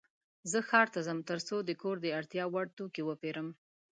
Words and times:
زه 0.51 0.59
ښار 0.67 0.87
ته 0.93 0.99
ځم 1.07 1.19
ترڅو 1.29 1.55
د 1.63 1.71
کور 1.81 1.95
د 2.01 2.07
اړتیا 2.17 2.43
وړ 2.49 2.65
توکې 2.77 3.01
وپيرم. 3.05 3.47